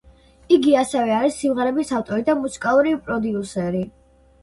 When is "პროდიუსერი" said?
3.07-3.89